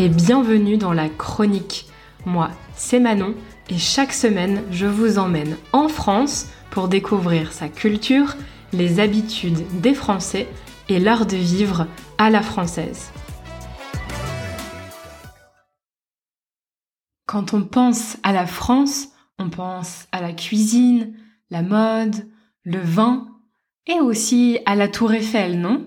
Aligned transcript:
et 0.00 0.08
bienvenue 0.08 0.78
dans 0.78 0.94
la 0.94 1.10
chronique. 1.10 1.84
Moi, 2.24 2.50
c'est 2.74 3.00
Manon 3.00 3.34
et 3.68 3.76
chaque 3.76 4.14
semaine, 4.14 4.62
je 4.70 4.86
vous 4.86 5.18
emmène 5.18 5.58
en 5.74 5.88
France 5.88 6.48
pour 6.70 6.88
découvrir 6.88 7.52
sa 7.52 7.68
culture, 7.68 8.34
les 8.72 8.98
habitudes 8.98 9.62
des 9.82 9.92
Français 9.92 10.48
et 10.88 10.98
l'art 11.00 11.26
de 11.26 11.36
vivre 11.36 11.86
à 12.16 12.30
la 12.30 12.40
française. 12.40 13.12
Quand 17.26 17.52
on 17.52 17.62
pense 17.62 18.16
à 18.22 18.32
la 18.32 18.46
France, 18.46 19.08
on 19.38 19.50
pense 19.50 20.06
à 20.12 20.22
la 20.22 20.32
cuisine, 20.32 21.12
la 21.50 21.60
mode, 21.60 22.26
le 22.64 22.80
vin 22.80 23.28
et 23.86 24.00
aussi 24.00 24.60
à 24.64 24.76
la 24.76 24.88
tour 24.88 25.12
Eiffel, 25.12 25.60
non? 25.60 25.86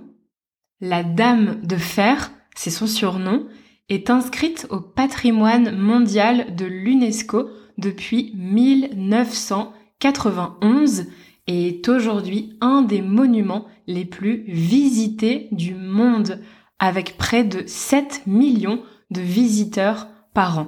La 0.82 1.02
Dame 1.02 1.60
de 1.64 1.78
Fer, 1.78 2.32
c'est 2.56 2.70
son 2.70 2.86
surnom, 2.86 3.48
est 3.90 4.10
inscrite 4.10 4.66
au 4.70 4.80
patrimoine 4.80 5.78
mondial 5.78 6.56
de 6.56 6.66
l'UNESCO 6.66 7.50
depuis 7.78 8.32
1991 8.36 11.08
et 11.48 11.68
est 11.68 11.90
aujourd'hui 11.90 12.56
un 12.62 12.82
des 12.82 13.02
monuments 13.02 13.68
les 13.88 14.06
plus 14.06 14.46
visités 14.48 15.50
du 15.52 15.76
monde, 15.76 16.40
avec 16.80 17.18
près 17.18 17.44
de 17.44 17.64
7 17.66 18.24
millions 18.26 18.82
de 19.12 19.22
visiteurs 19.22 20.08
par 20.34 20.60
an. 20.60 20.68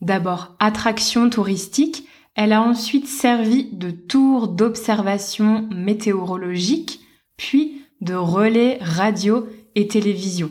D'abord 0.00 0.56
attraction 0.58 1.30
touristique, 1.30 2.08
elle 2.34 2.52
a 2.52 2.62
ensuite 2.62 3.06
servi 3.06 3.68
de 3.72 3.90
tour 3.90 4.48
d'observation 4.48 5.68
météorologique, 5.70 7.00
puis 7.36 7.82
de 8.00 8.14
relais 8.14 8.78
radio 8.80 9.46
et 9.74 9.86
télévision. 9.86 10.50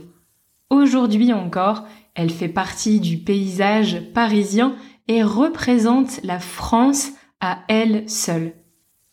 Aujourd'hui 0.72 1.33
encore, 1.33 1.83
elle 2.16 2.31
fait 2.31 2.47
partie 2.47 3.02
du 3.02 3.17
paysage 3.17 4.00
parisien 4.14 4.73
et 5.09 5.22
représente 5.22 6.22
la 6.23 6.39
France 6.39 7.09
à 7.41 7.59
elle 7.67 8.09
seule. 8.09 8.53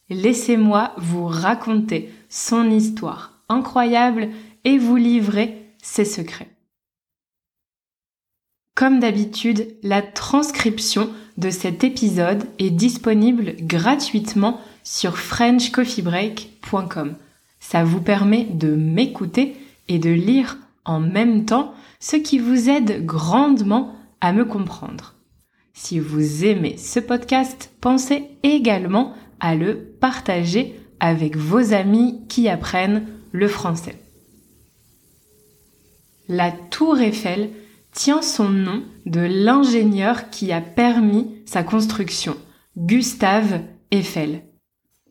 Laissez-moi 0.08 0.92
vous 0.98 1.26
raconter 1.26 2.12
son 2.28 2.70
histoire 2.70 3.42
incroyable 3.48 4.28
et 4.62 4.78
vous 4.78 4.94
livrer 4.94 5.74
ses 5.82 6.04
secrets. 6.04 6.48
Comme 8.76 9.00
d'habitude, 9.00 9.74
la 9.82 10.00
transcription 10.00 11.10
de 11.38 11.50
cet 11.50 11.82
épisode 11.82 12.44
est 12.60 12.70
disponible 12.70 13.56
gratuitement 13.62 14.60
sur 14.84 15.18
frenchcoffeebreak.com. 15.18 17.16
Ça 17.58 17.82
vous 17.82 18.00
permet 18.00 18.44
de 18.44 18.76
m'écouter 18.76 19.56
et 19.88 19.98
de 19.98 20.10
lire 20.10 20.56
en 20.88 21.00
même 21.00 21.44
temps, 21.44 21.74
ce 22.00 22.16
qui 22.16 22.38
vous 22.38 22.68
aide 22.68 23.04
grandement 23.04 23.94
à 24.20 24.32
me 24.32 24.44
comprendre. 24.44 25.14
Si 25.74 26.00
vous 26.00 26.44
aimez 26.44 26.76
ce 26.76 26.98
podcast, 26.98 27.70
pensez 27.80 28.24
également 28.42 29.12
à 29.38 29.54
le 29.54 29.78
partager 30.00 30.74
avec 30.98 31.36
vos 31.36 31.72
amis 31.72 32.22
qui 32.28 32.48
apprennent 32.48 33.06
le 33.30 33.46
français. 33.46 33.96
La 36.26 36.50
tour 36.50 36.98
Eiffel 36.98 37.50
tient 37.92 38.22
son 38.22 38.48
nom 38.48 38.82
de 39.06 39.20
l'ingénieur 39.20 40.30
qui 40.30 40.52
a 40.52 40.60
permis 40.60 41.36
sa 41.46 41.62
construction, 41.62 42.36
Gustave 42.76 43.60
Eiffel. 43.90 44.42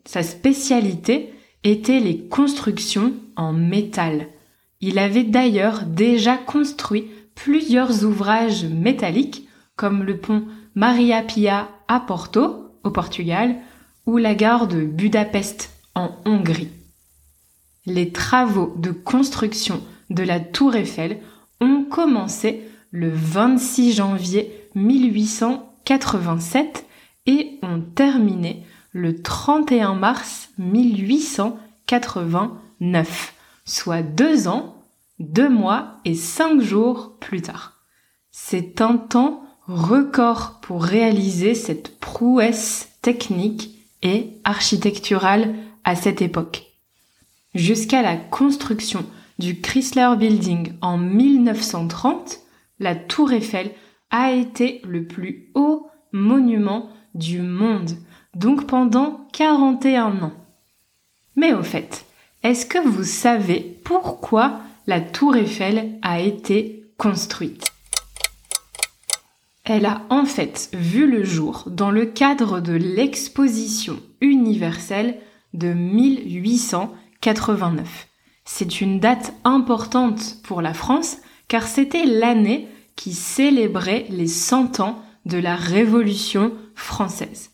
Sa 0.06 0.24
spécialité 0.24 1.34
était 1.64 2.00
les 2.00 2.28
constructions 2.28 3.14
en 3.36 3.54
métal. 3.54 4.28
Il 4.80 5.00
avait 5.00 5.24
d'ailleurs 5.24 5.86
déjà 5.86 6.38
construit 6.38 7.08
plusieurs 7.36 8.04
ouvrages 8.04 8.66
métalliques 8.66 9.48
comme 9.76 10.04
le 10.04 10.18
pont 10.18 10.44
Maria 10.76 11.22
Pia 11.22 11.70
à 11.88 12.00
Porto, 12.00 12.72
au 12.84 12.92
Portugal, 12.92 13.56
ou 14.06 14.18
la 14.18 14.36
gare 14.36 14.68
de 14.68 14.84
Budapest, 14.84 15.72
en 15.96 16.12
Hongrie. 16.26 16.70
Les 17.86 18.12
travaux 18.12 18.74
de 18.78 18.92
construction 18.92 19.82
de 20.10 20.24
la 20.24 20.40
tour 20.40 20.76
Eiffel 20.76 21.20
ont 21.62 21.84
commencé 21.84 22.64
le 22.92 23.10
26 23.10 23.94
janvier 23.94 24.70
1887 24.76 26.86
et 27.26 27.60
ont 27.64 27.82
terminé 27.82 28.64
le 28.92 29.22
31 29.22 29.96
mars 29.96 30.50
1889 30.58 33.37
soit 33.68 34.02
deux 34.02 34.48
ans, 34.48 34.84
deux 35.20 35.50
mois 35.50 36.00
et 36.06 36.16
cinq 36.16 36.62
jours 36.62 37.18
plus 37.20 37.44
tard. 37.44 37.84
C'est 38.32 38.82
un 38.82 38.98
temps 38.98 39.44
record 39.68 40.60
pour 40.62 40.84
réaliser 40.84 41.54
cette 41.54 42.00
prouesse 42.00 42.90
technique 43.02 43.76
et 44.02 44.40
architecturale 44.44 45.56
à 45.84 45.96
cette 45.96 46.22
époque. 46.22 46.64
Jusqu'à 47.54 48.02
la 48.02 48.16
construction 48.16 49.06
du 49.38 49.62
Chrysler 49.62 50.10
Building 50.18 50.74
en 50.82 50.98
1930, 50.98 52.40
la 52.80 52.96
tour 52.96 53.32
Eiffel 53.32 53.72
a 54.10 54.32
été 54.32 54.82
le 54.88 55.06
plus 55.06 55.52
haut 55.56 55.88
monument 56.12 56.90
du 57.16 57.42
monde, 57.42 57.92
donc 58.36 58.66
pendant 58.68 59.28
41 59.34 60.22
ans. 60.22 60.34
Mais 61.36 61.54
au 61.54 61.64
fait, 61.64 62.07
est-ce 62.48 62.66
que 62.66 62.80
vous 62.80 63.04
savez 63.04 63.78
pourquoi 63.84 64.62
la 64.88 65.02
tour 65.02 65.36
Eiffel 65.36 66.00
a 66.02 66.22
été 66.22 66.86
construite? 66.98 67.66
Elle 69.66 69.86
a 69.86 70.04
en 70.10 70.24
fait 70.24 70.70
vu 70.72 71.12
le 71.12 71.26
jour 71.26 71.66
dans 71.68 71.92
le 71.92 72.06
cadre 72.06 72.62
de 72.62 72.72
l'exposition 72.72 74.00
universelle 74.22 75.18
de 75.54 75.74
1889. 75.74 78.08
C'est 78.46 78.80
une 78.80 79.02
date 79.02 79.34
importante 79.44 80.38
pour 80.44 80.62
la 80.62 80.74
France 80.74 81.18
car 81.50 81.68
c'était 81.68 82.06
l'année 82.06 82.70
qui 82.96 83.14
célébrait 83.14 84.06
les 84.10 84.28
100 84.28 84.80
ans 84.80 85.04
de 85.26 85.38
la 85.38 85.58
Révolution 85.58 86.54
française. 86.76 87.50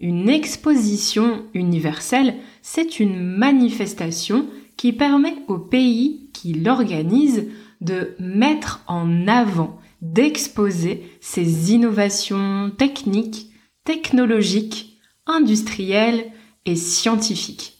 Une 0.00 0.28
exposition 0.28 1.44
universelle, 1.54 2.36
c'est 2.62 3.00
une 3.00 3.20
manifestation 3.20 4.46
qui 4.76 4.92
permet 4.92 5.34
au 5.48 5.58
pays 5.58 6.30
qui 6.32 6.52
l'organise 6.52 7.48
de 7.80 8.14
mettre 8.20 8.84
en 8.86 9.26
avant, 9.26 9.80
d'exposer 10.00 11.02
ses 11.20 11.72
innovations 11.72 12.70
techniques, 12.78 13.50
technologiques, 13.84 14.98
industrielles 15.26 16.30
et 16.64 16.76
scientifiques. 16.76 17.78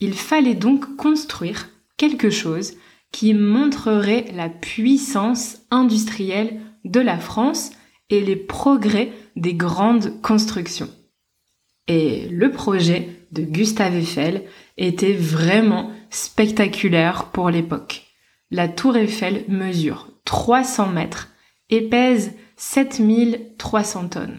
Il 0.00 0.14
fallait 0.14 0.54
donc 0.54 0.96
construire 0.96 1.68
quelque 1.96 2.30
chose 2.30 2.72
qui 3.12 3.32
montrerait 3.32 4.26
la 4.34 4.48
puissance 4.48 5.58
industrielle 5.70 6.60
de 6.84 7.00
la 7.00 7.18
France 7.18 7.70
et 8.08 8.20
les 8.20 8.36
progrès 8.36 9.12
des 9.36 9.54
grandes 9.54 10.20
constructions. 10.20 10.88
Et 11.90 12.28
le 12.28 12.52
projet 12.52 13.08
de 13.32 13.42
Gustave 13.42 13.96
Eiffel 13.96 14.44
était 14.78 15.12
vraiment 15.12 15.90
spectaculaire 16.08 17.32
pour 17.32 17.50
l'époque. 17.50 18.06
La 18.52 18.68
tour 18.68 18.96
Eiffel 18.96 19.44
mesure 19.48 20.06
300 20.24 20.86
mètres 20.90 21.30
et 21.68 21.80
pèse 21.80 22.30
7300 22.54 24.08
tonnes. 24.08 24.38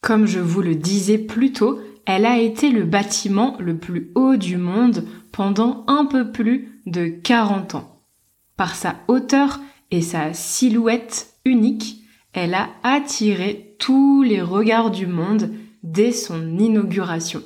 Comme 0.00 0.26
je 0.26 0.40
vous 0.40 0.62
le 0.62 0.74
disais 0.74 1.18
plus 1.18 1.52
tôt, 1.52 1.78
elle 2.06 2.26
a 2.26 2.40
été 2.40 2.70
le 2.70 2.82
bâtiment 2.82 3.56
le 3.60 3.78
plus 3.78 4.10
haut 4.16 4.34
du 4.34 4.56
monde 4.56 5.06
pendant 5.30 5.84
un 5.86 6.06
peu 6.06 6.32
plus 6.32 6.80
de 6.86 7.06
40 7.06 7.76
ans. 7.76 8.02
Par 8.56 8.74
sa 8.74 8.96
hauteur 9.06 9.60
et 9.92 10.02
sa 10.02 10.34
silhouette 10.34 11.34
unique, 11.44 12.02
elle 12.32 12.54
a 12.54 12.70
attiré 12.82 13.76
tous 13.78 14.24
les 14.24 14.42
regards 14.42 14.90
du 14.90 15.06
monde 15.06 15.52
dès 15.86 16.12
son 16.12 16.58
inauguration. 16.58 17.42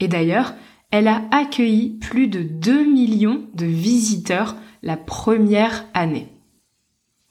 Et 0.00 0.08
d'ailleurs, 0.08 0.54
elle 0.90 1.08
a 1.08 1.22
accueilli 1.30 1.90
plus 1.98 2.28
de 2.28 2.42
2 2.42 2.84
millions 2.84 3.44
de 3.54 3.66
visiteurs 3.66 4.56
la 4.82 4.96
première 4.96 5.86
année. 5.94 6.28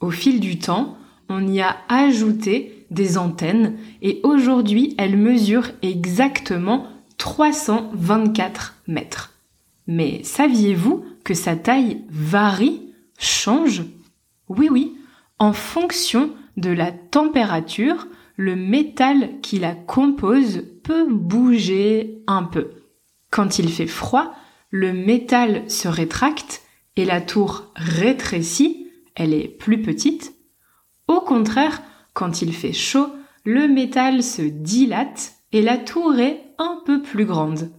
Au 0.00 0.10
fil 0.10 0.40
du 0.40 0.58
temps, 0.58 0.96
on 1.28 1.46
y 1.46 1.60
a 1.60 1.76
ajouté 1.88 2.86
des 2.90 3.18
antennes 3.18 3.76
et 4.02 4.20
aujourd'hui 4.22 4.94
elle 4.98 5.16
mesure 5.16 5.70
exactement 5.82 6.86
324 7.18 8.74
mètres. 8.86 9.32
Mais 9.86 10.22
saviez-vous 10.22 11.04
que 11.24 11.34
sa 11.34 11.56
taille 11.56 12.02
varie, 12.10 12.82
change? 13.18 13.84
Oui 14.48 14.68
oui, 14.70 14.96
en 15.38 15.52
fonction 15.52 16.30
de 16.56 16.70
la 16.70 16.92
température, 16.92 18.06
le 18.36 18.54
métal 18.54 19.40
qui 19.40 19.58
la 19.58 19.74
compose 19.74 20.62
peut 20.82 21.06
bouger 21.10 22.22
un 22.26 22.42
peu. 22.42 22.70
Quand 23.30 23.58
il 23.58 23.70
fait 23.70 23.86
froid, 23.86 24.34
le 24.70 24.92
métal 24.92 25.68
se 25.70 25.88
rétracte 25.88 26.62
et 26.96 27.04
la 27.04 27.20
tour 27.20 27.72
rétrécit, 27.76 28.88
elle 29.14 29.32
est 29.32 29.48
plus 29.48 29.80
petite. 29.80 30.34
Au 31.08 31.20
contraire, 31.20 31.82
quand 32.14 32.42
il 32.42 32.52
fait 32.52 32.72
chaud, 32.72 33.08
le 33.44 33.68
métal 33.68 34.22
se 34.22 34.42
dilate 34.42 35.34
et 35.52 35.62
la 35.62 35.78
tour 35.78 36.16
est 36.16 36.42
un 36.58 36.80
peu 36.84 37.00
plus 37.00 37.24
grande. 37.24 37.70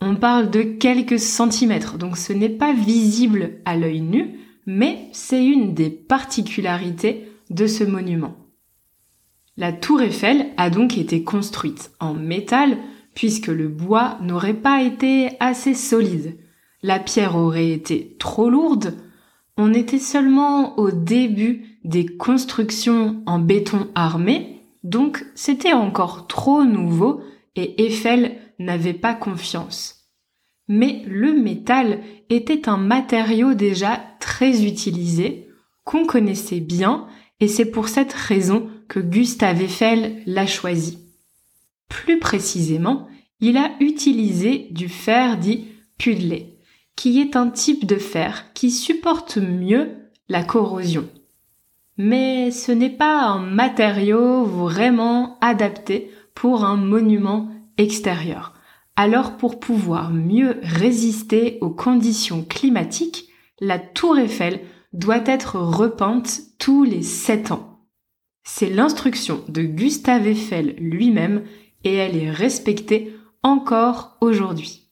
On 0.00 0.16
parle 0.16 0.50
de 0.50 0.62
quelques 0.62 1.18
centimètres, 1.18 1.98
donc 1.98 2.16
ce 2.16 2.32
n'est 2.32 2.48
pas 2.48 2.72
visible 2.72 3.60
à 3.64 3.76
l'œil 3.76 4.00
nu, 4.00 4.38
mais 4.66 5.08
c'est 5.12 5.44
une 5.44 5.74
des 5.74 5.90
particularités 5.90 7.28
de 7.50 7.66
ce 7.66 7.84
monument. 7.84 8.41
La 9.56 9.72
tour 9.72 10.00
Eiffel 10.00 10.46
a 10.56 10.70
donc 10.70 10.96
été 10.96 11.24
construite 11.24 11.90
en 12.00 12.14
métal 12.14 12.78
puisque 13.14 13.48
le 13.48 13.68
bois 13.68 14.16
n'aurait 14.22 14.54
pas 14.54 14.82
été 14.82 15.30
assez 15.40 15.74
solide. 15.74 16.38
La 16.82 16.98
pierre 16.98 17.36
aurait 17.36 17.70
été 17.70 18.16
trop 18.18 18.48
lourde. 18.48 18.94
On 19.58 19.74
était 19.74 19.98
seulement 19.98 20.78
au 20.78 20.90
début 20.90 21.78
des 21.84 22.06
constructions 22.06 23.22
en 23.26 23.38
béton 23.38 23.88
armé, 23.94 24.62
donc 24.82 25.26
c'était 25.34 25.74
encore 25.74 26.26
trop 26.26 26.64
nouveau 26.64 27.20
et 27.54 27.84
Eiffel 27.84 28.38
n'avait 28.58 28.94
pas 28.94 29.14
confiance. 29.14 30.08
Mais 30.66 31.02
le 31.06 31.34
métal 31.34 32.00
était 32.30 32.68
un 32.68 32.78
matériau 32.78 33.52
déjà 33.52 34.00
très 34.18 34.64
utilisé, 34.64 35.48
qu'on 35.84 36.06
connaissait 36.06 36.60
bien, 36.60 37.06
et 37.42 37.48
c'est 37.48 37.72
pour 37.72 37.88
cette 37.88 38.12
raison 38.12 38.70
que 38.86 39.00
Gustave 39.00 39.62
Eiffel 39.62 40.22
l'a 40.26 40.46
choisi. 40.46 41.00
Plus 41.88 42.20
précisément, 42.20 43.08
il 43.40 43.56
a 43.56 43.72
utilisé 43.80 44.68
du 44.70 44.88
fer 44.88 45.36
dit 45.38 45.64
puddlé, 45.98 46.56
qui 46.94 47.20
est 47.20 47.34
un 47.34 47.50
type 47.50 47.84
de 47.84 47.96
fer 47.96 48.52
qui 48.54 48.70
supporte 48.70 49.38
mieux 49.38 49.90
la 50.28 50.44
corrosion. 50.44 51.08
Mais 51.98 52.52
ce 52.52 52.70
n'est 52.70 52.96
pas 52.96 53.22
un 53.22 53.40
matériau 53.40 54.44
vraiment 54.44 55.36
adapté 55.40 56.12
pour 56.36 56.64
un 56.64 56.76
monument 56.76 57.48
extérieur. 57.76 58.54
Alors 58.94 59.36
pour 59.36 59.58
pouvoir 59.58 60.12
mieux 60.12 60.60
résister 60.62 61.58
aux 61.60 61.70
conditions 61.70 62.44
climatiques, 62.44 63.30
la 63.58 63.80
tour 63.80 64.16
Eiffel 64.16 64.60
doit 64.92 65.24
être 65.26 65.56
repeinte 65.56 66.40
tous 66.58 66.84
les 66.84 67.02
sept 67.02 67.50
ans. 67.50 67.80
C'est 68.44 68.70
l'instruction 68.70 69.44
de 69.48 69.62
Gustave 69.62 70.26
Eiffel 70.26 70.74
lui-même 70.78 71.44
et 71.84 71.94
elle 71.94 72.16
est 72.16 72.30
respectée 72.30 73.14
encore 73.42 74.16
aujourd'hui. 74.20 74.90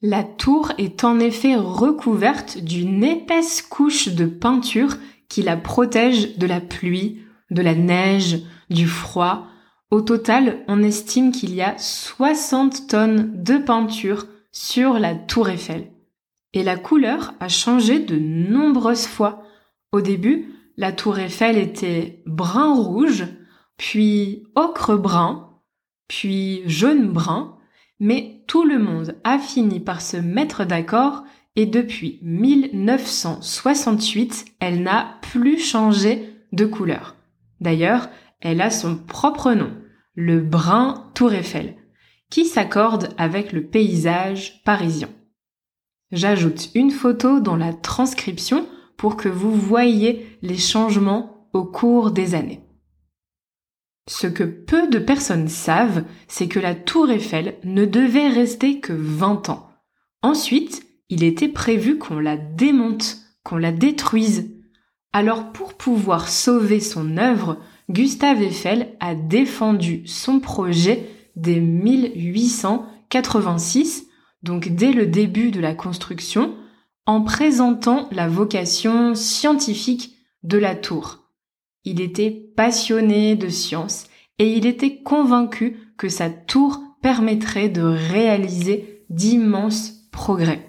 La 0.00 0.24
tour 0.24 0.72
est 0.78 1.04
en 1.04 1.20
effet 1.20 1.54
recouverte 1.54 2.58
d'une 2.58 3.04
épaisse 3.04 3.62
couche 3.62 4.08
de 4.08 4.26
peinture 4.26 4.96
qui 5.28 5.42
la 5.42 5.56
protège 5.56 6.36
de 6.38 6.46
la 6.46 6.60
pluie, 6.60 7.22
de 7.50 7.62
la 7.62 7.74
neige, 7.74 8.40
du 8.68 8.88
froid. 8.88 9.46
Au 9.90 10.00
total, 10.00 10.64
on 10.66 10.82
estime 10.82 11.30
qu'il 11.30 11.54
y 11.54 11.62
a 11.62 11.78
60 11.78 12.88
tonnes 12.88 13.42
de 13.42 13.58
peinture 13.58 14.26
sur 14.50 14.98
la 14.98 15.14
tour 15.14 15.48
Eiffel. 15.48 15.92
Et 16.54 16.62
la 16.62 16.76
couleur 16.76 17.34
a 17.40 17.48
changé 17.48 17.98
de 17.98 18.16
nombreuses 18.16 19.06
fois. 19.06 19.42
Au 19.92 20.00
début, 20.00 20.54
la 20.76 20.92
tour 20.92 21.18
Eiffel 21.18 21.58
était 21.58 22.22
brun-rouge, 22.26 23.24
puis 23.76 24.44
ocre-brun, 24.54 25.50
puis 26.08 26.62
jaune-brun, 26.66 27.58
mais 28.00 28.42
tout 28.46 28.64
le 28.64 28.78
monde 28.78 29.18
a 29.24 29.38
fini 29.38 29.80
par 29.80 30.00
se 30.02 30.16
mettre 30.16 30.64
d'accord 30.64 31.24
et 31.54 31.66
depuis 31.66 32.18
1968, 32.22 34.46
elle 34.60 34.82
n'a 34.82 35.18
plus 35.20 35.58
changé 35.58 36.34
de 36.52 36.64
couleur. 36.64 37.16
D'ailleurs, 37.60 38.08
elle 38.40 38.62
a 38.62 38.70
son 38.70 38.96
propre 38.96 39.52
nom, 39.52 39.70
le 40.14 40.40
brun 40.40 41.10
Tour 41.14 41.34
Eiffel, 41.34 41.76
qui 42.30 42.46
s'accorde 42.46 43.10
avec 43.18 43.52
le 43.52 43.66
paysage 43.66 44.62
parisien. 44.64 45.10
J'ajoute 46.12 46.70
une 46.74 46.90
photo 46.90 47.40
dans 47.40 47.56
la 47.56 47.72
transcription 47.72 48.68
pour 48.98 49.16
que 49.16 49.30
vous 49.30 49.54
voyez 49.54 50.26
les 50.42 50.58
changements 50.58 51.48
au 51.54 51.64
cours 51.64 52.10
des 52.10 52.34
années. 52.34 52.60
Ce 54.10 54.26
que 54.26 54.44
peu 54.44 54.88
de 54.88 54.98
personnes 54.98 55.48
savent, 55.48 56.04
c'est 56.28 56.48
que 56.48 56.60
la 56.60 56.74
tour 56.74 57.10
Eiffel 57.10 57.56
ne 57.64 57.86
devait 57.86 58.28
rester 58.28 58.78
que 58.78 58.92
20 58.92 59.48
ans. 59.48 59.70
Ensuite, 60.20 60.84
il 61.08 61.24
était 61.24 61.48
prévu 61.48 61.96
qu'on 61.96 62.18
la 62.18 62.36
démonte, 62.36 63.16
qu'on 63.42 63.56
la 63.56 63.72
détruise. 63.72 64.50
Alors 65.14 65.50
pour 65.52 65.72
pouvoir 65.74 66.28
sauver 66.28 66.80
son 66.80 67.16
œuvre, 67.16 67.56
Gustave 67.88 68.42
Eiffel 68.42 68.94
a 69.00 69.14
défendu 69.14 70.06
son 70.06 70.40
projet 70.40 71.08
dès 71.36 71.60
1886, 71.60 74.08
donc 74.42 74.68
dès 74.68 74.92
le 74.92 75.06
début 75.06 75.50
de 75.50 75.60
la 75.60 75.74
construction, 75.74 76.54
en 77.06 77.22
présentant 77.22 78.08
la 78.12 78.28
vocation 78.28 79.14
scientifique 79.14 80.16
de 80.42 80.58
la 80.58 80.74
tour. 80.74 81.20
Il 81.84 82.00
était 82.00 82.30
passionné 82.56 83.34
de 83.34 83.48
science 83.48 84.06
et 84.38 84.56
il 84.56 84.66
était 84.66 85.02
convaincu 85.02 85.78
que 85.96 86.08
sa 86.08 86.30
tour 86.30 86.80
permettrait 87.02 87.68
de 87.68 87.82
réaliser 87.82 89.04
d'immenses 89.10 90.08
progrès. 90.12 90.64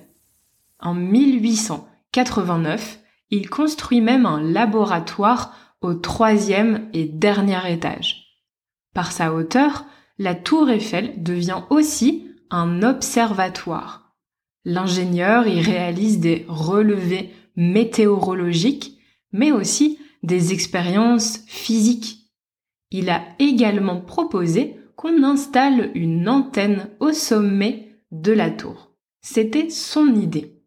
En 0.80 0.96
1889, 0.96 3.00
il 3.30 3.50
construit 3.50 4.02
même 4.02 4.26
un 4.26 4.42
laboratoire 4.42 5.56
au 5.82 5.94
troisième 5.94 6.90
et 6.94 7.06
dernier 7.06 7.72
étage. 7.72 8.40
Par 8.94 9.12
sa 9.12 9.34
hauteur, 9.34 9.86
la 10.18 10.36
tour 10.36 10.70
Eiffel 10.70 11.24
devient 11.24 11.62
aussi 11.70 12.28
un 12.54 12.82
observatoire. 12.84 14.16
L'ingénieur 14.64 15.46
y 15.48 15.60
réalise 15.60 16.20
des 16.20 16.46
relevés 16.48 17.32
météorologiques, 17.56 19.00
mais 19.32 19.52
aussi 19.52 19.98
des 20.22 20.54
expériences 20.54 21.40
physiques. 21.48 22.30
Il 22.92 23.10
a 23.10 23.24
également 23.40 24.00
proposé 24.00 24.76
qu'on 24.96 25.24
installe 25.24 25.90
une 25.96 26.30
antenne 26.30 26.92
au 27.00 27.12
sommet 27.12 27.98
de 28.12 28.32
la 28.32 28.52
tour. 28.52 28.92
C'était 29.22 29.72
son 29.72 30.14
idée. 30.14 30.62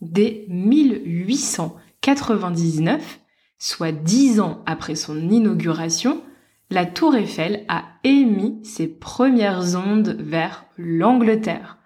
Dès 0.00 0.46
1899, 0.48 3.20
soit 3.58 3.90
dix 3.90 4.38
ans 4.38 4.62
après 4.64 4.94
son 4.94 5.28
inauguration, 5.28 6.22
la 6.74 6.86
tour 6.86 7.14
Eiffel 7.14 7.64
a 7.68 7.84
émis 8.02 8.58
ses 8.64 8.88
premières 8.88 9.76
ondes 9.76 10.16
vers 10.18 10.66
l'Angleterre. 10.76 11.78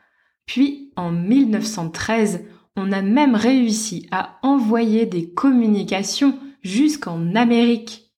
Puis, 0.47 0.95
en 0.97 1.13
1913, 1.13 2.47
on 2.75 2.91
a 2.91 3.03
même 3.03 3.35
réussi 3.35 4.09
à 4.11 4.39
envoyer 4.43 5.05
des 5.05 5.29
communications 5.29 6.39
jusqu'en 6.63 7.35
Amérique. 7.35 8.15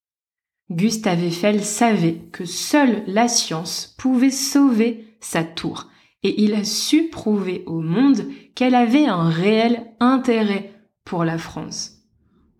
Gustave 0.70 1.24
Eiffel 1.24 1.64
savait 1.64 2.20
que 2.30 2.44
seule 2.44 3.02
la 3.08 3.26
science 3.26 3.96
pouvait 3.98 4.30
sauver 4.30 5.16
sa 5.18 5.42
tour, 5.42 5.88
et 6.22 6.40
il 6.40 6.54
a 6.54 6.62
su 6.62 7.08
prouver 7.08 7.64
au 7.66 7.80
monde 7.80 8.26
qu'elle 8.54 8.76
avait 8.76 9.06
un 9.06 9.28
réel 9.28 9.92
intérêt 9.98 10.72
pour 11.04 11.24
la 11.24 11.36
France. 11.36 11.96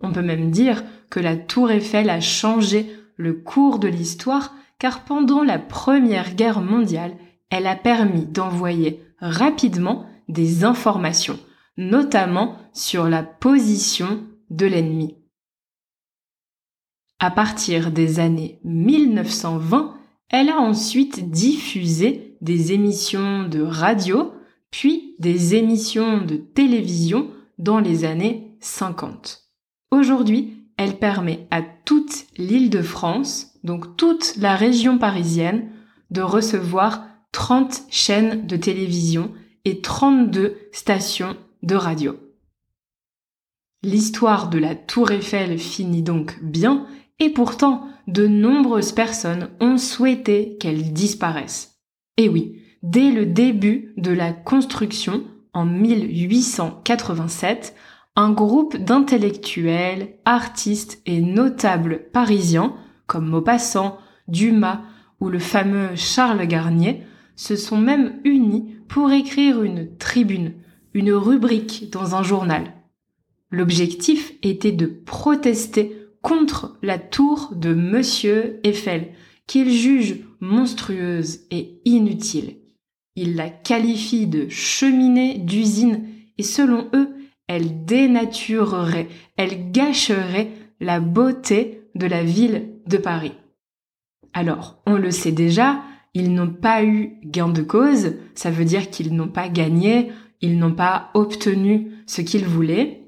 On 0.01 0.11
peut 0.11 0.21
même 0.21 0.51
dire 0.51 0.83
que 1.11 1.21
la 1.21 1.37
tour 1.37 1.71
Eiffel 1.71 2.11
a 2.11 2.21
changé 2.21 2.87
le 3.21 3.35
cours 3.35 3.79
de 3.79 3.89
l'histoire 3.89 4.55
car 4.79 5.05
pendant 5.05 5.43
la 5.45 5.59
Première 5.59 6.35
Guerre 6.35 6.63
mondiale, 6.63 7.17
elle 7.51 7.67
a 7.67 7.77
permis 7.77 8.25
d'envoyer 8.25 9.03
rapidement 9.19 10.07
des 10.29 10.65
informations, 10.65 11.39
notamment 11.77 12.57
sur 12.73 13.09
la 13.09 13.23
position 13.23 14.25
de 14.49 14.67
l'ennemi. 14.67 15.17
À 17.19 17.31
partir 17.31 17.91
des 17.91 18.21
années 18.21 18.59
1920, 18.65 19.95
elle 20.31 20.49
a 20.49 20.59
ensuite 20.59 21.31
diffusé 21.31 22.39
des 22.41 22.73
émissions 22.73 23.47
de 23.47 23.61
radio, 23.61 24.33
puis 24.71 25.15
des 25.19 25.55
émissions 25.57 26.25
de 26.25 26.37
télévision 26.37 27.31
dans 27.59 27.81
les 27.81 28.05
années 28.05 28.57
50. 28.61 29.43
Aujourd'hui, 29.91 30.60
elle 30.81 30.97
permet 30.97 31.47
à 31.51 31.61
toute 31.61 32.25
l'île 32.39 32.71
de 32.71 32.81
France, 32.81 33.53
donc 33.65 33.99
toute 33.99 34.37
la 34.39 34.57
région 34.57 34.97
parisienne, 34.97 35.69
de 36.11 36.23
recevoir 36.23 37.05
30 37.33 37.83
chaînes 37.91 38.47
de 38.47 38.57
télévision 38.57 39.31
et 39.67 39.83
32 39.83 40.57
stations 40.73 41.37
de 41.63 41.75
radio. 41.75 42.17
L'histoire 43.83 44.49
de 44.49 44.59
la 44.59 44.75
tour 44.75 45.11
Eiffel 45.11 45.59
finit 45.59 46.03
donc 46.03 46.43
bien 46.43 46.87
et 47.19 47.29
pourtant, 47.29 47.87
de 48.07 48.27
nombreuses 48.27 48.93
personnes 48.93 49.51
ont 49.61 49.77
souhaité 49.77 50.57
qu'elle 50.59 50.95
disparaisse. 50.95 51.79
Et 52.17 52.31
oui, 52.31 52.63
dès 52.83 53.11
le 53.11 53.27
début 53.27 53.93
de 53.99 54.13
la 54.13 54.33
construction, 54.33 55.25
en 55.53 55.67
1887, 55.67 57.75
un 58.17 58.31
groupe 58.33 58.77
d'intellectuels, 58.77 60.19
artistes 60.25 61.01
et 61.07 61.21
notables 61.21 62.11
parisiens, 62.13 62.75
comme 63.07 63.29
Maupassant, 63.29 63.99
Dumas 64.29 64.83
ou 65.21 65.29
le 65.29 65.39
fameux 65.39 65.97
Charles 65.97 66.47
Garnier, 66.47 67.03
se 67.37 67.57
sont 67.57 67.79
même 67.79 68.21
unis 68.25 68.75
pour 68.89 69.11
écrire 69.11 69.63
une 69.63 69.97
tribune, 69.97 70.55
une 70.95 71.13
rubrique 71.13 71.91
dans 71.91 72.15
un 72.15 72.23
journal. 72.23 72.75
L'objectif 73.51 74.33
était 74.43 74.73
de 74.73 74.87
protester 74.87 75.97
contre 76.23 76.79
la 76.83 76.99
tour 76.99 77.53
de 77.57 77.73
Monsieur 77.73 78.61
Eiffel, 78.65 79.13
qu'ils 79.47 79.73
jugent 79.73 80.21
monstrueuse 80.41 81.41
et 81.51 81.81
inutile. 81.85 82.57
Ils 83.17 83.35
la 83.37 83.49
qualifient 83.49 84.27
de 84.27 84.49
cheminée 84.49 85.39
d'usine 85.39 86.07
et 86.39 86.43
selon 86.43 86.89
eux, 86.95 87.09
elle 87.51 87.85
dénaturerait, 87.85 89.09
elle 89.37 89.73
gâcherait 89.73 90.53
la 90.79 91.01
beauté 91.01 91.83
de 91.97 92.07
la 92.07 92.23
ville 92.23 92.77
de 92.87 92.97
Paris. 92.97 93.33
Alors, 94.33 94.81
on 94.87 94.95
le 94.95 95.11
sait 95.11 95.33
déjà, 95.33 95.83
ils 96.15 96.33
n'ont 96.33 96.53
pas 96.53 96.85
eu 96.85 97.19
gain 97.25 97.49
de 97.49 97.63
cause, 97.63 98.15
ça 98.37 98.53
veut 98.53 98.65
dire 98.65 98.89
qu'ils 98.89 99.17
n'ont 99.17 99.27
pas 99.27 99.49
gagné, 99.49 100.13
ils 100.41 100.61
n'ont 100.61 100.77
pas 100.77 101.11
obtenu 101.15 101.91
ce 102.07 102.21
qu'ils 102.21 102.47
voulaient. 102.47 103.03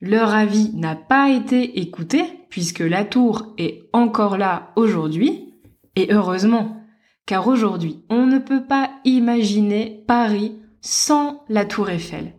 Leur 0.00 0.32
avis 0.32 0.70
n'a 0.74 0.94
pas 0.94 1.30
été 1.32 1.80
écouté 1.80 2.22
puisque 2.50 2.78
la 2.78 3.04
tour 3.04 3.52
est 3.58 3.90
encore 3.92 4.38
là 4.38 4.70
aujourd'hui, 4.76 5.54
et 5.96 6.12
heureusement, 6.12 6.84
car 7.26 7.48
aujourd'hui 7.48 8.04
on 8.10 8.26
ne 8.26 8.38
peut 8.38 8.62
pas 8.64 8.92
imaginer 9.04 10.04
Paris 10.06 10.54
sans 10.82 11.42
la 11.48 11.64
tour 11.64 11.90
Eiffel. 11.90 12.37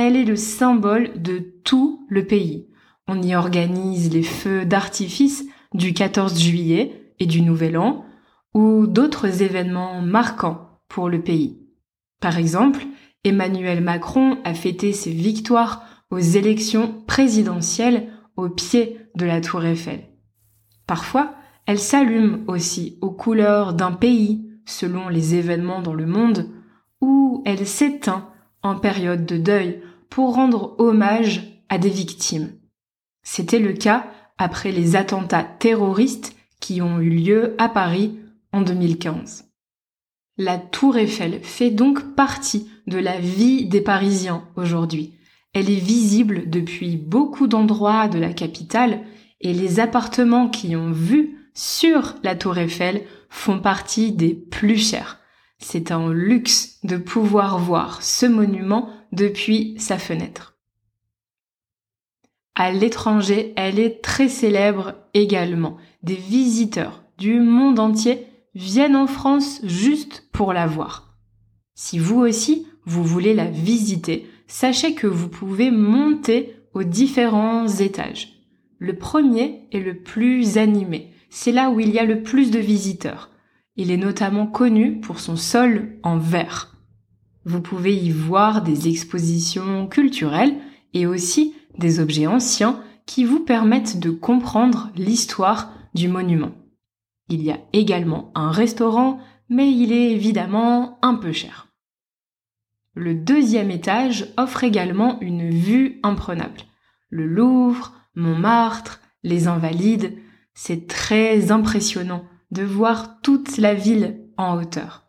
Elle 0.00 0.14
est 0.14 0.24
le 0.24 0.36
symbole 0.36 1.20
de 1.20 1.40
tout 1.64 2.06
le 2.08 2.24
pays. 2.24 2.68
On 3.08 3.20
y 3.20 3.34
organise 3.34 4.12
les 4.12 4.22
feux 4.22 4.64
d'artifice 4.64 5.44
du 5.74 5.92
14 5.92 6.40
juillet 6.40 7.12
et 7.18 7.26
du 7.26 7.42
Nouvel 7.42 7.76
An, 7.76 8.04
ou 8.54 8.86
d'autres 8.86 9.42
événements 9.42 10.00
marquants 10.00 10.78
pour 10.86 11.08
le 11.08 11.20
pays. 11.20 11.58
Par 12.20 12.38
exemple, 12.38 12.86
Emmanuel 13.24 13.82
Macron 13.82 14.38
a 14.44 14.54
fêté 14.54 14.92
ses 14.92 15.10
victoires 15.10 15.82
aux 16.12 16.18
élections 16.18 17.02
présidentielles 17.08 18.06
au 18.36 18.48
pied 18.48 19.00
de 19.16 19.26
la 19.26 19.40
tour 19.40 19.64
Eiffel. 19.64 20.04
Parfois, 20.86 21.34
elle 21.66 21.80
s'allume 21.80 22.44
aussi 22.46 22.98
aux 23.00 23.10
couleurs 23.10 23.74
d'un 23.74 23.90
pays 23.90 24.48
selon 24.64 25.08
les 25.08 25.34
événements 25.34 25.82
dans 25.82 25.94
le 25.94 26.06
monde, 26.06 26.48
ou 27.00 27.42
elle 27.44 27.66
s'éteint 27.66 28.28
en 28.62 28.76
période 28.76 29.26
de 29.26 29.38
deuil 29.38 29.82
pour 30.10 30.34
rendre 30.34 30.74
hommage 30.78 31.62
à 31.68 31.78
des 31.78 31.90
victimes. 31.90 32.52
C'était 33.22 33.58
le 33.58 33.72
cas 33.72 34.10
après 34.38 34.72
les 34.72 34.96
attentats 34.96 35.44
terroristes 35.44 36.34
qui 36.60 36.80
ont 36.82 37.00
eu 37.00 37.10
lieu 37.10 37.54
à 37.58 37.68
Paris 37.68 38.18
en 38.52 38.62
2015. 38.62 39.50
La 40.36 40.56
tour 40.56 40.96
Eiffel 40.96 41.40
fait 41.42 41.70
donc 41.70 42.14
partie 42.14 42.70
de 42.86 42.98
la 42.98 43.18
vie 43.18 43.66
des 43.66 43.80
Parisiens 43.80 44.44
aujourd'hui. 44.56 45.14
Elle 45.52 45.70
est 45.70 45.80
visible 45.80 46.48
depuis 46.48 46.96
beaucoup 46.96 47.48
d'endroits 47.48 48.08
de 48.08 48.18
la 48.18 48.32
capitale 48.32 49.00
et 49.40 49.52
les 49.52 49.80
appartements 49.80 50.48
qui 50.48 50.76
ont 50.76 50.90
vu 50.90 51.50
sur 51.54 52.14
la 52.22 52.36
tour 52.36 52.56
Eiffel 52.56 53.02
font 53.28 53.58
partie 53.58 54.12
des 54.12 54.32
plus 54.34 54.78
chers. 54.78 55.18
C'est 55.58 55.90
un 55.90 56.12
luxe 56.12 56.78
de 56.84 56.96
pouvoir 56.96 57.58
voir 57.58 58.02
ce 58.02 58.26
monument 58.26 58.90
depuis 59.12 59.74
sa 59.78 59.98
fenêtre. 59.98 60.56
À 62.54 62.72
l'étranger, 62.72 63.52
elle 63.56 63.78
est 63.78 64.02
très 64.02 64.28
célèbre 64.28 64.94
également. 65.14 65.76
Des 66.02 66.16
visiteurs 66.16 67.04
du 67.16 67.40
monde 67.40 67.78
entier 67.78 68.26
viennent 68.54 68.96
en 68.96 69.06
France 69.06 69.60
juste 69.64 70.28
pour 70.32 70.52
la 70.52 70.66
voir. 70.66 71.14
Si 71.74 72.00
vous 72.00 72.18
aussi, 72.18 72.66
vous 72.84 73.04
voulez 73.04 73.34
la 73.34 73.44
visiter, 73.44 74.28
sachez 74.48 74.94
que 74.94 75.06
vous 75.06 75.28
pouvez 75.28 75.70
monter 75.70 76.56
aux 76.74 76.82
différents 76.82 77.68
étages. 77.68 78.42
Le 78.78 78.96
premier 78.96 79.68
est 79.70 79.80
le 79.80 80.02
plus 80.02 80.58
animé. 80.58 81.12
C'est 81.30 81.52
là 81.52 81.70
où 81.70 81.78
il 81.78 81.90
y 81.90 81.98
a 81.98 82.04
le 82.04 82.22
plus 82.22 82.50
de 82.50 82.58
visiteurs. 82.58 83.30
Il 83.76 83.92
est 83.92 83.96
notamment 83.96 84.46
connu 84.46 85.00
pour 85.00 85.20
son 85.20 85.36
sol 85.36 85.98
en 86.02 86.18
verre. 86.18 86.77
Vous 87.44 87.60
pouvez 87.60 87.96
y 87.96 88.10
voir 88.10 88.62
des 88.62 88.88
expositions 88.88 89.86
culturelles 89.86 90.56
et 90.94 91.06
aussi 91.06 91.54
des 91.78 92.00
objets 92.00 92.26
anciens 92.26 92.82
qui 93.06 93.24
vous 93.24 93.40
permettent 93.40 93.98
de 93.98 94.10
comprendre 94.10 94.90
l'histoire 94.96 95.72
du 95.94 96.08
monument. 96.08 96.52
Il 97.28 97.42
y 97.42 97.50
a 97.50 97.58
également 97.72 98.30
un 98.34 98.50
restaurant, 98.50 99.20
mais 99.48 99.72
il 99.72 99.92
est 99.92 100.12
évidemment 100.12 100.98
un 101.02 101.14
peu 101.14 101.32
cher. 101.32 101.68
Le 102.94 103.14
deuxième 103.14 103.70
étage 103.70 104.32
offre 104.36 104.64
également 104.64 105.20
une 105.20 105.50
vue 105.50 106.00
imprenable. 106.02 106.62
Le 107.10 107.26
Louvre, 107.26 107.94
Montmartre, 108.14 109.00
les 109.22 109.46
Invalides, 109.46 110.18
c'est 110.52 110.88
très 110.88 111.52
impressionnant 111.52 112.24
de 112.50 112.64
voir 112.64 113.20
toute 113.20 113.58
la 113.58 113.74
ville 113.74 114.20
en 114.36 114.58
hauteur. 114.58 115.04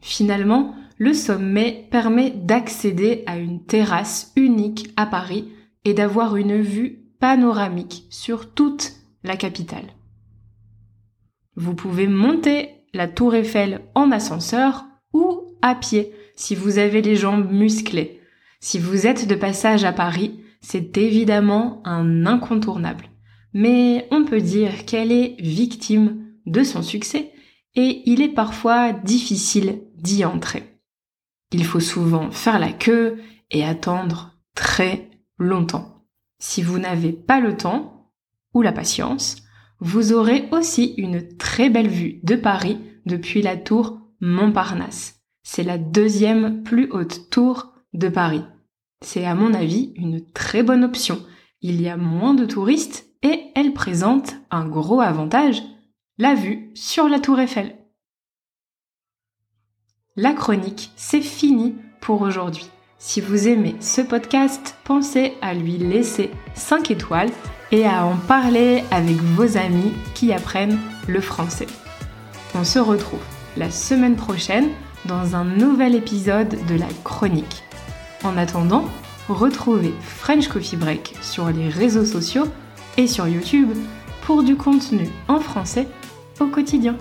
Finalement, 0.00 0.76
le 0.98 1.14
sommet 1.14 1.86
permet 1.90 2.30
d'accéder 2.30 3.22
à 3.26 3.38
une 3.38 3.64
terrasse 3.64 4.32
unique 4.36 4.92
à 4.96 5.06
Paris 5.06 5.48
et 5.84 5.94
d'avoir 5.94 6.36
une 6.36 6.60
vue 6.60 7.04
panoramique 7.20 8.06
sur 8.10 8.52
toute 8.52 8.92
la 9.22 9.36
capitale. 9.36 9.94
Vous 11.56 11.74
pouvez 11.74 12.08
monter 12.08 12.70
la 12.94 13.08
tour 13.08 13.34
Eiffel 13.34 13.80
en 13.94 14.10
ascenseur 14.10 14.86
ou 15.12 15.56
à 15.62 15.74
pied 15.74 16.12
si 16.36 16.54
vous 16.54 16.78
avez 16.78 17.02
les 17.02 17.16
jambes 17.16 17.50
musclées. 17.50 18.20
Si 18.60 18.78
vous 18.78 19.06
êtes 19.06 19.28
de 19.28 19.34
passage 19.34 19.84
à 19.84 19.92
Paris, 19.92 20.40
c'est 20.60 20.96
évidemment 20.96 21.80
un 21.84 22.26
incontournable. 22.26 23.06
Mais 23.54 24.06
on 24.10 24.24
peut 24.24 24.40
dire 24.40 24.84
qu'elle 24.84 25.12
est 25.12 25.36
victime 25.40 26.24
de 26.46 26.62
son 26.62 26.82
succès 26.82 27.32
et 27.74 28.02
il 28.06 28.20
est 28.20 28.34
parfois 28.34 28.92
difficile 28.92 29.80
d'y 29.96 30.24
entrer. 30.24 30.77
Il 31.52 31.64
faut 31.64 31.80
souvent 31.80 32.30
faire 32.30 32.58
la 32.58 32.72
queue 32.72 33.18
et 33.50 33.64
attendre 33.64 34.38
très 34.54 35.10
longtemps. 35.38 36.04
Si 36.38 36.62
vous 36.62 36.78
n'avez 36.78 37.12
pas 37.12 37.40
le 37.40 37.56
temps 37.56 38.12
ou 38.54 38.62
la 38.62 38.72
patience, 38.72 39.36
vous 39.80 40.12
aurez 40.12 40.48
aussi 40.50 40.94
une 40.98 41.36
très 41.36 41.70
belle 41.70 41.88
vue 41.88 42.20
de 42.22 42.36
Paris 42.36 42.78
depuis 43.06 43.42
la 43.42 43.56
tour 43.56 44.00
Montparnasse. 44.20 45.20
C'est 45.42 45.62
la 45.62 45.78
deuxième 45.78 46.62
plus 46.62 46.90
haute 46.90 47.30
tour 47.30 47.72
de 47.94 48.08
Paris. 48.08 48.44
C'est 49.02 49.24
à 49.24 49.34
mon 49.34 49.54
avis 49.54 49.92
une 49.96 50.24
très 50.32 50.62
bonne 50.62 50.84
option. 50.84 51.24
Il 51.62 51.80
y 51.80 51.88
a 51.88 51.96
moins 51.96 52.34
de 52.34 52.44
touristes 52.44 53.06
et 53.22 53.44
elle 53.54 53.72
présente 53.72 54.34
un 54.50 54.68
gros 54.68 55.00
avantage, 55.00 55.62
la 56.18 56.34
vue 56.34 56.70
sur 56.74 57.08
la 57.08 57.20
tour 57.20 57.40
Eiffel. 57.40 57.77
La 60.20 60.32
chronique, 60.32 60.90
c'est 60.96 61.20
fini 61.20 61.76
pour 62.00 62.22
aujourd'hui. 62.22 62.68
Si 62.98 63.20
vous 63.20 63.46
aimez 63.46 63.76
ce 63.78 64.00
podcast, 64.00 64.74
pensez 64.82 65.34
à 65.40 65.54
lui 65.54 65.78
laisser 65.78 66.32
5 66.54 66.90
étoiles 66.90 67.30
et 67.70 67.86
à 67.86 68.04
en 68.04 68.16
parler 68.16 68.82
avec 68.90 69.14
vos 69.14 69.56
amis 69.56 69.92
qui 70.16 70.32
apprennent 70.32 70.80
le 71.06 71.20
français. 71.20 71.68
On 72.56 72.64
se 72.64 72.80
retrouve 72.80 73.22
la 73.56 73.70
semaine 73.70 74.16
prochaine 74.16 74.70
dans 75.04 75.36
un 75.36 75.44
nouvel 75.44 75.94
épisode 75.94 76.66
de 76.66 76.74
la 76.74 76.88
chronique. 77.04 77.62
En 78.24 78.36
attendant, 78.36 78.86
retrouvez 79.28 79.94
French 80.00 80.48
Coffee 80.48 80.74
Break 80.74 81.14
sur 81.22 81.48
les 81.50 81.68
réseaux 81.68 82.04
sociaux 82.04 82.48
et 82.96 83.06
sur 83.06 83.28
YouTube 83.28 83.70
pour 84.22 84.42
du 84.42 84.56
contenu 84.56 85.08
en 85.28 85.38
français 85.38 85.86
au 86.40 86.46
quotidien. 86.46 86.96